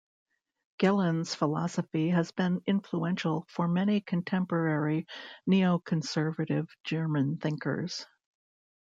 Gehlen's 0.79 1.35
philosophy 1.35 2.09
has 2.09 2.31
been 2.31 2.63
influential 2.65 3.45
for 3.47 3.67
many 3.67 4.01
contemporary 4.01 5.05
neoconservative 5.47 6.65
German 6.83 7.37
thinkers. 7.37 8.07